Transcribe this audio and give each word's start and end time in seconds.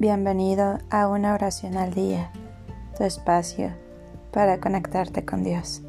Bienvenido 0.00 0.78
a 0.88 1.08
una 1.08 1.34
oración 1.34 1.76
al 1.76 1.92
día, 1.92 2.32
tu 2.96 3.04
espacio 3.04 3.70
para 4.32 4.58
conectarte 4.58 5.26
con 5.26 5.44
Dios. 5.44 5.82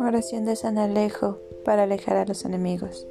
Oración 0.00 0.46
de 0.46 0.56
San 0.56 0.78
Alejo 0.78 1.38
para 1.64 1.84
alejar 1.84 2.16
a 2.16 2.24
los 2.24 2.44
enemigos. 2.44 3.06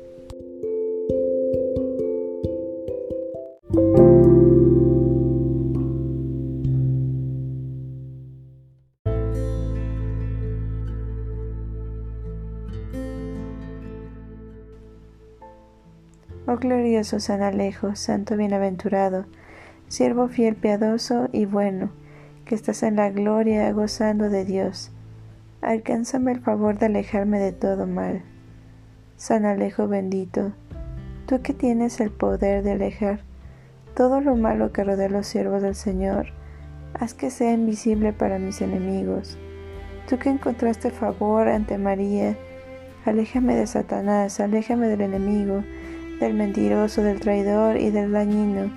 Oh 16.50 16.56
glorioso 16.56 17.20
San 17.20 17.42
Alejo, 17.42 17.98
santo 17.98 18.38
bienaventurado, 18.38 19.26
siervo 19.90 20.30
fiel, 20.30 20.56
piadoso 20.56 21.28
y 21.34 21.44
bueno, 21.44 21.90
que 22.46 22.56
estás 22.56 22.84
en 22.84 22.96
la 22.96 23.10
gloria 23.10 23.70
gozando 23.74 24.30
de 24.30 24.46
Dios. 24.46 24.94
Alcánzame 25.60 26.32
el 26.32 26.40
favor 26.40 26.80
de 26.80 26.86
alejarme 26.86 27.40
de 27.40 27.52
todo 27.52 27.86
mal. 27.86 28.22
San 29.18 29.44
Alejo 29.44 29.90
bendito, 29.90 30.54
tú 31.26 31.42
que 31.42 31.54
tienes 31.54 32.00
el 32.00 32.12
poder 32.12 32.64
de 32.64 32.72
alejar 32.72 33.20
todo 33.94 34.22
lo 34.22 34.38
malo 34.38 34.72
que 34.72 34.86
rodea 34.86 35.10
los 35.10 35.28
siervos 35.28 35.62
del 35.62 35.76
Señor, 35.76 36.28
haz 36.94 37.14
que 37.14 37.30
sea 37.30 37.52
invisible 37.52 38.14
para 38.14 38.40
mis 38.40 38.62
enemigos. 38.62 39.38
Tú 40.08 40.18
que 40.18 40.30
encontraste 40.30 40.92
favor 40.92 41.50
ante 41.50 41.78
María, 41.78 42.38
aléjame 43.04 43.54
de 43.54 43.68
Satanás, 43.68 44.40
aléjame 44.40 44.88
del 44.88 45.02
enemigo, 45.02 45.66
del 46.20 46.34
mentiroso, 46.34 47.04
del 47.04 47.20
traidor 47.20 47.78
y 47.78 47.92
del 47.92 48.12
dañino, 48.12 48.72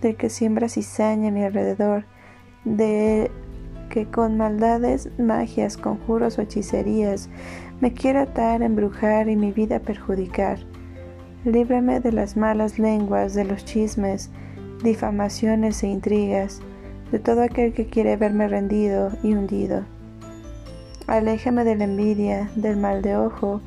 del 0.00 0.16
que 0.16 0.30
siembra 0.30 0.68
cizaña 0.68 1.28
a 1.28 1.32
mi 1.32 1.44
alrededor, 1.44 2.04
de 2.64 3.30
que 3.90 4.06
con 4.06 4.36
maldades, 4.36 5.08
magias, 5.18 5.76
conjuros 5.76 6.38
o 6.38 6.42
hechicerías 6.42 7.28
me 7.80 7.92
quiera 7.92 8.22
atar, 8.22 8.62
embrujar 8.62 9.28
y 9.28 9.36
mi 9.36 9.52
vida 9.52 9.80
perjudicar. 9.80 10.58
Líbrame 11.44 12.00
de 12.00 12.12
las 12.12 12.36
malas 12.36 12.78
lenguas, 12.78 13.34
de 13.34 13.44
los 13.44 13.64
chismes, 13.64 14.30
difamaciones 14.82 15.82
e 15.82 15.88
intrigas, 15.88 16.60
de 17.12 17.18
todo 17.18 17.42
aquel 17.42 17.72
que 17.72 17.86
quiere 17.86 18.16
verme 18.16 18.48
rendido 18.48 19.10
y 19.22 19.32
hundido. 19.32 19.84
Aléjame 21.06 21.64
de 21.64 21.76
la 21.76 21.84
envidia, 21.84 22.50
del 22.56 22.76
mal 22.76 23.00
de 23.00 23.16
ojo 23.16 23.62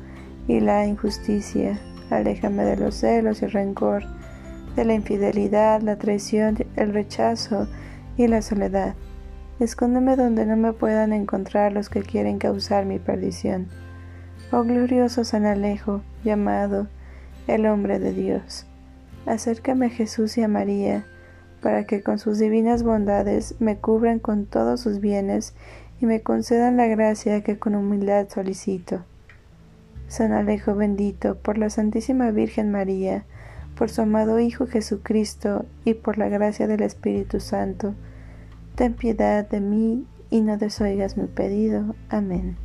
y 0.46 0.60
la 0.60 0.86
injusticia 0.86 1.80
Aléjame 2.12 2.64
de 2.64 2.76
los 2.76 2.96
celos 2.96 3.40
y 3.40 3.46
rencor, 3.46 4.04
de 4.76 4.84
la 4.84 4.92
infidelidad, 4.92 5.80
la 5.80 5.96
traición, 5.96 6.58
el 6.76 6.92
rechazo 6.92 7.68
y 8.18 8.26
la 8.26 8.42
soledad. 8.42 8.94
Escóndeme 9.60 10.16
donde 10.16 10.44
no 10.44 10.58
me 10.58 10.74
puedan 10.74 11.14
encontrar 11.14 11.72
los 11.72 11.88
que 11.88 12.02
quieren 12.02 12.38
causar 12.38 12.84
mi 12.84 12.98
perdición. 12.98 13.68
Oh 14.50 14.62
glorioso 14.62 15.24
San 15.24 15.46
Alejo, 15.46 16.02
llamado 16.22 16.86
el 17.46 17.64
hombre 17.64 17.98
de 17.98 18.12
Dios, 18.12 18.66
acércame 19.24 19.86
a 19.86 19.90
Jesús 19.90 20.36
y 20.36 20.42
a 20.42 20.48
María, 20.48 21.06
para 21.62 21.86
que 21.86 22.02
con 22.02 22.18
sus 22.18 22.38
divinas 22.38 22.82
bondades 22.82 23.54
me 23.58 23.78
cubran 23.78 24.18
con 24.18 24.44
todos 24.44 24.80
sus 24.80 25.00
bienes 25.00 25.54
y 25.98 26.04
me 26.04 26.20
concedan 26.20 26.76
la 26.76 26.88
gracia 26.88 27.42
que 27.42 27.58
con 27.58 27.74
humildad 27.74 28.28
solicito. 28.28 29.02
San 30.12 30.32
Alejo 30.34 30.74
bendito, 30.74 31.36
por 31.38 31.56
la 31.56 31.70
Santísima 31.70 32.30
Virgen 32.32 32.70
María, 32.70 33.24
por 33.74 33.88
su 33.88 34.02
amado 34.02 34.40
Hijo 34.40 34.66
Jesucristo 34.66 35.64
y 35.86 35.94
por 35.94 36.18
la 36.18 36.28
gracia 36.28 36.66
del 36.66 36.82
Espíritu 36.82 37.40
Santo, 37.40 37.94
ten 38.74 38.92
piedad 38.92 39.48
de 39.48 39.60
mí 39.60 40.04
y 40.28 40.42
no 40.42 40.58
desoigas 40.58 41.16
mi 41.16 41.28
pedido. 41.28 41.94
Amén. 42.10 42.58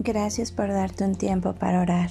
Gracias 0.00 0.50
por 0.50 0.66
darte 0.66 1.04
un 1.04 1.14
tiempo 1.14 1.52
para 1.52 1.82
orar 1.82 2.10